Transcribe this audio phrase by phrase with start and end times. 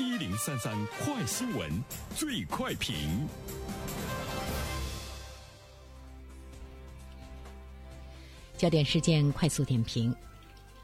[0.00, 1.70] 一零三三快新闻，
[2.16, 2.96] 最快评。
[8.56, 10.14] 焦点事件快速点评：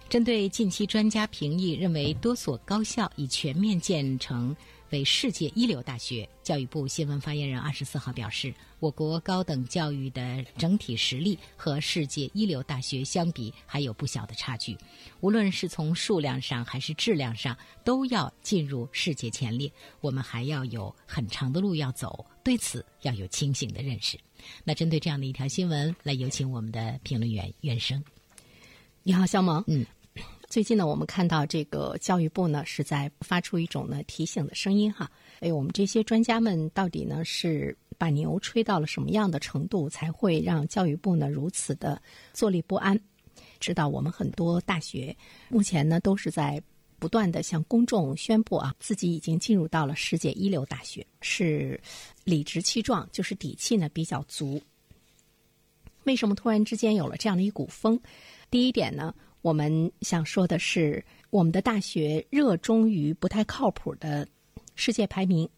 [0.07, 4.55] 针对近期专家评议认为多所高校已全面建成
[4.91, 14.77] 为世界一流大学，教育部新闻发言人二十四号表示，我国高等教育的整体实力和世界一流大学相比还有不小的差距，
[15.21, 24.19] 无论是从数量上还是质量上，都要进入世界前列，我们还要有很长的路要走，对此要有清醒的认识。
[24.63, 28.03] 那针对这样的一条新闻，来有请我们的评论员袁生。
[29.03, 29.63] 你好，肖萌。
[29.69, 29.87] 嗯，
[30.57, 35.11] 最近呢，我们看到这个教育部呢是在发出一种呢提醒的声音哈。
[35.41, 42.01] 哎，我们这些专家们到底呢是把牛吹到了什么样的程度，才会让教育部呢如此的
[42.33, 42.99] 坐立不安？
[43.61, 45.15] 知道我们很多大学
[45.51, 46.59] 目前呢都是在
[46.99, 51.79] 不断的向公众宣布啊，自己已经进入到了世界一流大学，是
[52.25, 54.59] 理直气壮，就是底气呢比较足。
[56.05, 58.01] 为什么突然之间有了这样的一股风？
[58.49, 59.13] 第一点呢，
[59.47, 64.27] 我们想说的是，我们的大学热衷于不太靠谱的
[64.75, 65.49] 世界排名，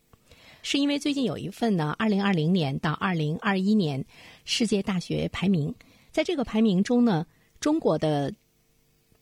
[0.60, 4.04] 是因为最近有一份呢，二零二零年到二零二一年
[4.44, 5.74] 世界大学排名，
[6.10, 7.26] 在这个排名中呢，
[7.60, 8.30] 中国的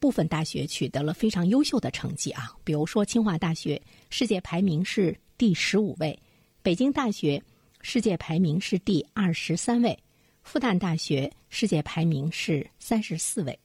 [0.00, 6.20] 部分大学取得了非常优秀的成绩啊，比如说清华大学世界排名是第十五位，
[6.60, 7.40] 北京大学
[7.82, 9.96] 世界排名是第二十三位。
[10.42, 13.56] 复旦大学世界排名是三十四位，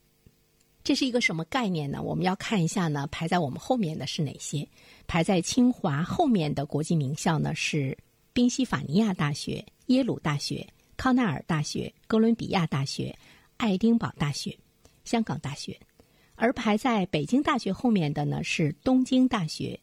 [0.84, 2.02] 这是一个什么概念呢？
[2.02, 4.66] 我们要看一下呢，排在我们后面的是哪些？
[5.06, 7.96] 排在清华后面的国际名校呢是
[8.32, 10.66] 宾夕法尼亚大学、耶鲁大学、
[10.96, 13.16] 康奈尔大学、哥伦比亚大学、
[13.58, 14.58] 爱丁堡大学、
[15.04, 15.78] 香港大学，
[16.34, 19.78] 而排在北京大学后面的呢是东京大学、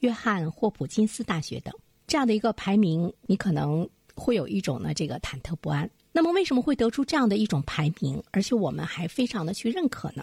[0.00, 1.74] 约翰霍普金斯大学等。
[2.06, 5.90] 这样的一个排名，你可能会有一种呢这个忐忑不安。
[6.12, 10.22] 那么为什么会得出这样的一种排名，而且我们还非常的去认可呢？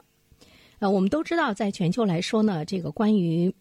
[0.82, 3.54] 呃，我们都知道，在全球来说呢，这个关于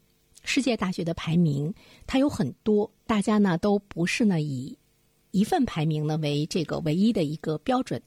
[0.43, 1.71] 世界大学的排名，
[2.07, 4.75] 它有很多，大家呢都不是呢以
[5.29, 8.01] 一份排名呢为这个唯一的一个标准，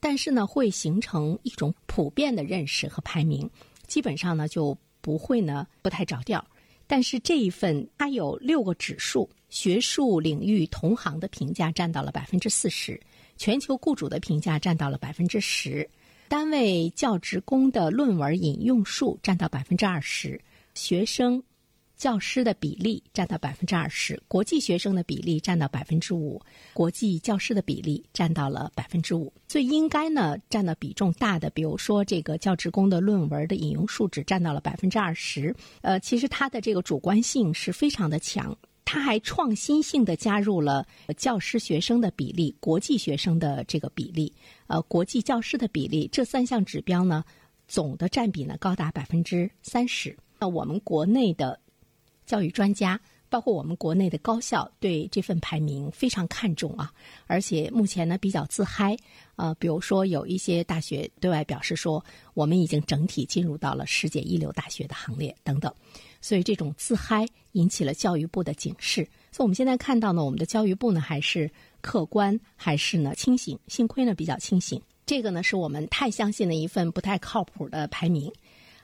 [0.00, 3.48] 但是呢会形成一种普遍的认识和排名，
[3.86, 6.42] 基本上呢就不会呢不太着调。
[6.86, 12.98] 但是这一份它有六个指数，学术领域同行的评价占到了百分之四十。
[13.36, 15.86] 全球雇主的评价占到了百分之十，
[16.28, 20.40] 单位教职工的论文引用数占到百分之二十，
[20.74, 21.42] 学生、
[21.96, 26.40] 教师的比例占到百分之二十，国际学生的比例占到百分之五，
[26.72, 29.32] 国际教师的比例占到了百分之五。
[29.46, 38.56] 最应该呢占的比重大的，比如说这个教职工的论文的引用数只占到了百分之二十，呃，其实它的这个主观性是非常的强。
[38.84, 40.86] 他还创新性的加入了
[41.16, 44.32] 教师学生的比例、国际学生的这个比例、
[44.66, 47.24] 呃国际教师的比例这三项指标呢，
[47.66, 50.16] 总的占比呢高达百分之三十。
[50.38, 51.58] 那我们国内的
[52.26, 56.92] 教育专家，包括我们国内的高校，对这份排名非常看重啊，
[57.26, 58.96] 而且目前呢比较自嗨
[59.36, 65.72] 啊，比如说有一些大学对外表示说，我们已经整体进入到了世界一流大学的行列等等。
[66.24, 69.06] 所以这种自嗨引起了教育部的警示。
[69.30, 71.50] 所以我们现在看到呢，我们的教育部呢还是
[71.82, 73.58] 客观，还是呢清醒。
[73.68, 74.80] 幸亏呢比较清醒。
[75.04, 78.32] 这个呢是我们太相信的一份不太靠谱的排名。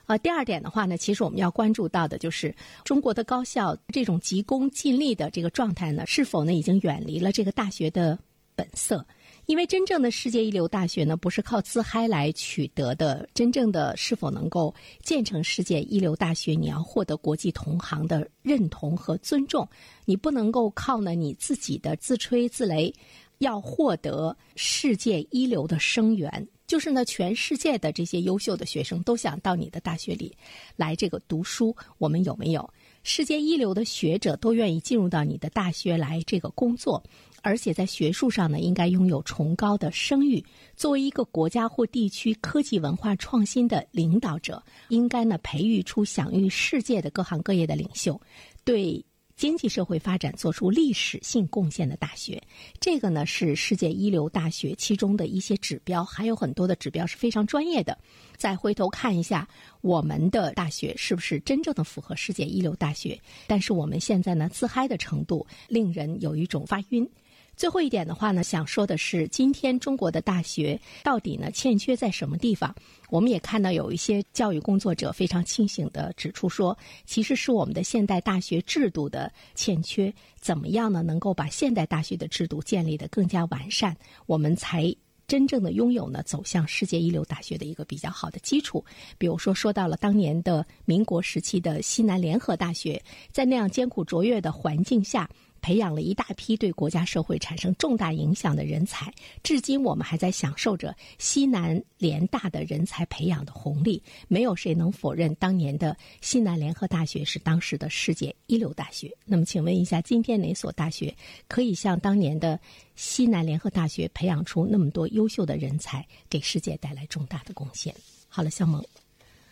[0.05, 2.53] 呃，第二点的话呢，其实我们要关注到的就是
[2.83, 8.19] 中国的高校这种急功近利的这个状态呢，是否呢已经远离了这个大学的
[8.53, 9.03] 本色？
[9.51, 13.27] 因为真正的世界一流大学呢，不是靠自嗨来取得的。
[13.33, 14.73] 真正的是否能够
[15.03, 19.67] 建成世界一流大学，你要获得国际同行的认同和尊重。
[20.05, 22.93] 你不能够靠呢你自己的自吹自擂，
[23.39, 26.47] 要获得世界一流的生源。
[26.65, 30.33] 就是呢，全世界的这些优秀的学生都想到你的大学里
[30.77, 31.75] 来这个读书。
[31.97, 32.73] 我们有没有
[33.03, 37.03] 世界一流的学者都愿意进入到你的大学来这个工作？
[37.43, 40.45] 而且在学术上呢，应该拥有崇高的声誉。
[40.75, 48.21] 作为一个国家或地区科技文化创新的领导者，应该呢培育出享誉世界的各行各业的领袖，
[48.63, 49.03] 对
[49.41, 52.39] 经济社会发展做出历史性贡献的大学。
[52.79, 57.97] 这个呢是世界一流大学其中的一些指标，还有很多的指标是非常专业的。
[58.37, 59.47] 再回头看一下
[59.81, 63.19] 我们的大学是不是真正的符合世界一流大学？
[63.47, 67.09] 但是我们现在呢自嗨的程度令人有一种发晕。
[67.55, 72.73] 最后一点的话呢，想说的是，今天中国的大学到底呢欠缺在什么地方？
[73.09, 76.75] 我们也看到有一些教育工作者非常清醒地指出说，
[77.05, 80.11] 其实是我们的现代大学制度的欠缺。
[80.39, 81.03] 怎么样呢？
[81.03, 83.95] 能够把现代大学的制度建立得更加完善，
[84.25, 84.93] 我们才。
[85.27, 88.83] 真正的拥有呢，走向世界一流大学的一个比较好的基础。
[89.17, 93.01] 比如说，说到了当年的民国时期的西南联合大学，
[93.31, 95.29] 在那样艰苦卓越的环境下。
[95.61, 99.13] 培养了一大批对国家社会产生重大影响的人才，
[99.43, 104.01] 至今我们还在享受着西南联大的人才培养的红利。
[104.27, 109.15] 没有谁能否认，当年的西南联合大学是当时的世界一流大学。
[109.25, 111.15] 那么，请问一下，今天哪所大学
[111.47, 112.59] 可以像当年的
[112.95, 117.93] 西南联合大学培养出那么多优秀的人才，给世界带来重大的贡献？
[118.27, 118.83] 好了，向萌，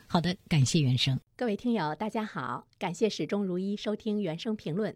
[0.08, 1.20] 好的，感谢原生。
[1.36, 4.96] 各位听友，大家好，感谢始终如一收听原声评论。